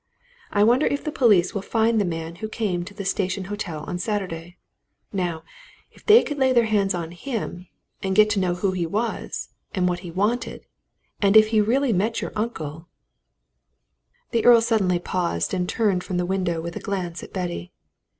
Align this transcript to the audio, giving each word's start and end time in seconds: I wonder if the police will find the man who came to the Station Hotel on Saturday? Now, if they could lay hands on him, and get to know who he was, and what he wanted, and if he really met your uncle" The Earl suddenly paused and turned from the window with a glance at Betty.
I 0.51 0.63
wonder 0.63 0.87
if 0.87 1.03
the 1.03 1.11
police 1.11 1.53
will 1.53 1.61
find 1.61 2.01
the 2.01 2.05
man 2.05 2.37
who 2.37 2.49
came 2.49 2.83
to 2.85 2.93
the 2.95 3.05
Station 3.05 3.43
Hotel 3.53 3.83
on 3.85 3.99
Saturday? 3.99 4.57
Now, 5.13 5.43
if 5.91 6.03
they 6.03 6.23
could 6.23 6.39
lay 6.39 6.51
hands 6.65 6.95
on 6.95 7.11
him, 7.11 7.67
and 8.01 8.15
get 8.15 8.27
to 8.31 8.39
know 8.39 8.55
who 8.55 8.71
he 8.71 8.87
was, 8.87 9.49
and 9.75 9.87
what 9.87 9.99
he 9.99 10.09
wanted, 10.09 10.65
and 11.21 11.37
if 11.37 11.49
he 11.49 11.61
really 11.61 11.93
met 11.93 12.19
your 12.19 12.33
uncle" 12.35 12.87
The 14.31 14.43
Earl 14.43 14.61
suddenly 14.61 14.97
paused 14.97 15.53
and 15.53 15.69
turned 15.69 16.03
from 16.03 16.17
the 16.17 16.25
window 16.25 16.61
with 16.61 16.75
a 16.75 16.79
glance 16.79 17.21
at 17.21 17.31
Betty. 17.31 17.71